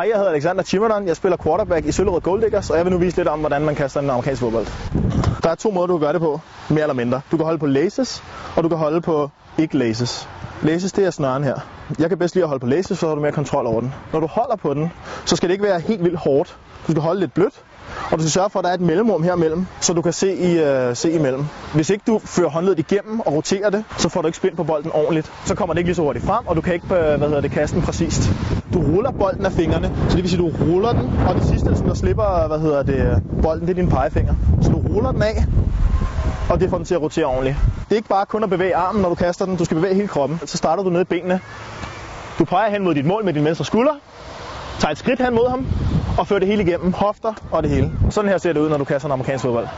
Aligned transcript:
Hej, 0.00 0.08
jeg 0.08 0.16
hedder 0.16 0.30
Alexander 0.30 0.62
Chimmerdon. 0.62 1.06
Jeg 1.06 1.16
spiller 1.16 1.36
quarterback 1.36 1.86
i 1.86 1.92
Søllerød 1.92 2.20
Gold 2.20 2.42
Diggers, 2.42 2.70
og 2.70 2.76
jeg 2.76 2.84
vil 2.84 2.92
nu 2.92 2.98
vise 2.98 3.16
lidt 3.16 3.28
om, 3.28 3.40
hvordan 3.40 3.62
man 3.62 3.74
kaster 3.74 4.00
en 4.00 4.10
amerikansk 4.10 4.40
fodbold. 4.40 4.66
Der 5.42 5.50
er 5.50 5.54
to 5.54 5.70
måder, 5.70 5.86
du 5.86 5.92
kan 5.92 6.00
gøre 6.00 6.12
det 6.12 6.20
på, 6.20 6.40
mere 6.68 6.80
eller 6.80 6.94
mindre. 6.94 7.20
Du 7.30 7.36
kan 7.36 7.44
holde 7.44 7.58
på 7.58 7.66
laces, 7.66 8.22
og 8.56 8.62
du 8.62 8.68
kan 8.68 8.78
holde 8.78 9.00
på 9.00 9.30
ikke 9.58 9.78
laces. 9.78 10.28
Laces, 10.62 10.92
det 10.92 11.04
er 11.04 11.10
snøren 11.10 11.44
her. 11.44 11.54
Jeg 11.98 12.08
kan 12.08 12.18
bedst 12.18 12.34
lide 12.34 12.42
at 12.42 12.48
holde 12.48 12.60
på 12.60 12.66
laces, 12.66 12.98
så 12.98 13.08
har 13.08 13.14
du 13.14 13.20
mere 13.20 13.32
kontrol 13.32 13.66
over 13.66 13.80
den. 13.80 13.94
Når 14.12 14.20
du 14.20 14.26
holder 14.26 14.56
på 14.56 14.74
den, 14.74 14.92
så 15.24 15.36
skal 15.36 15.48
det 15.48 15.52
ikke 15.52 15.64
være 15.64 15.80
helt 15.80 16.04
vildt 16.04 16.18
hårdt. 16.18 16.56
Du 16.86 16.92
skal 16.92 17.02
holde 17.02 17.20
lidt 17.20 17.34
blødt, 17.34 17.62
og 18.12 18.18
du 18.18 18.22
skal 18.22 18.30
sørge 18.30 18.50
for, 18.50 18.58
at 18.58 18.64
der 18.64 18.70
er 18.70 18.74
et 18.74 18.80
mellemrum 18.80 19.22
her 19.22 19.36
imellem, 19.36 19.66
så 19.80 19.92
du 19.92 20.02
kan 20.02 20.12
se, 20.12 20.34
i, 20.34 20.58
øh, 20.58 20.96
se 20.96 21.12
imellem. 21.12 21.44
Hvis 21.74 21.90
ikke 21.90 22.02
du 22.06 22.20
fører 22.24 22.48
håndledet 22.48 22.78
igennem 22.78 23.20
og 23.20 23.32
roterer 23.32 23.70
det, 23.70 23.84
så 23.98 24.08
får 24.08 24.20
du 24.20 24.26
ikke 24.26 24.36
spændt 24.36 24.56
på 24.56 24.64
bolden 24.64 24.90
ordentligt. 24.94 25.32
Så 25.44 25.54
kommer 25.54 25.74
det 25.74 25.78
ikke 25.78 25.88
lige 25.88 25.96
så 25.96 26.02
hurtigt 26.02 26.24
frem, 26.24 26.46
og 26.46 26.56
du 26.56 26.60
kan 26.60 26.74
ikke 26.74 26.86
øh, 26.86 27.18
hvad 27.18 27.28
hedder 27.28 27.40
det, 27.40 27.50
kaste 27.50 27.76
den 27.76 27.82
præcist. 27.82 28.30
Du 28.74 28.78
ruller 28.78 29.10
bolden 29.10 29.46
af 29.46 29.52
fingrene, 29.52 29.92
så 30.08 30.16
det 30.16 30.22
vil 30.22 30.30
sige, 30.30 30.46
at 30.46 30.54
du 30.54 30.64
ruller 30.64 30.92
den, 30.92 31.10
og 31.28 31.34
det 31.34 31.44
sidste, 31.44 31.68
der 31.68 31.94
slipper 31.94 32.46
hvad 32.48 32.58
hedder 32.58 32.82
det, 32.82 33.22
bolden, 33.42 33.66
det 33.66 33.70
er 33.70 33.82
din 33.82 33.88
pegefinger. 33.90 34.34
Så 34.62 34.70
du 34.70 34.76
ruller 34.76 35.12
den 35.12 35.22
af, 35.22 35.44
og 36.50 36.60
det 36.60 36.70
får 36.70 36.76
den 36.76 36.86
til 36.86 36.94
at 36.94 37.02
rotere 37.02 37.24
ordentligt. 37.24 37.56
Det 37.88 37.92
er 37.92 37.96
ikke 37.96 38.08
bare 38.08 38.26
kun 38.26 38.44
at 38.44 38.50
bevæge 38.50 38.76
armen, 38.76 39.02
når 39.02 39.08
du 39.08 39.14
kaster 39.14 39.44
den. 39.44 39.56
Du 39.56 39.64
skal 39.64 39.74
bevæge 39.74 39.94
hele 39.94 40.08
kroppen. 40.08 40.40
Så 40.46 40.56
starter 40.56 40.82
du 40.82 40.90
ned 40.90 41.00
i 41.00 41.04
benene. 41.04 41.40
Du 42.38 42.44
peger 42.44 42.70
hen 42.70 42.84
mod 42.84 42.94
dit 42.94 43.06
mål 43.06 43.24
med 43.24 43.32
din 43.32 43.44
venstre 43.44 43.64
skulder. 43.64 43.92
Tager 44.80 44.92
et 44.92 44.98
skridt 44.98 45.20
hen 45.20 45.34
mod 45.34 45.48
ham, 45.48 45.66
og 46.18 46.26
fører 46.26 46.38
det 46.38 46.48
hele 46.48 46.62
igennem. 46.62 46.92
Hofter 46.92 47.34
og 47.50 47.62
det 47.62 47.70
hele. 47.70 47.92
Sådan 48.10 48.30
her 48.30 48.38
ser 48.38 48.52
det 48.52 48.60
ud, 48.60 48.68
når 48.68 48.78
du 48.78 48.84
kaster 48.84 49.08
en 49.08 49.12
amerikansk 49.12 49.42
fodbold. 49.42 49.68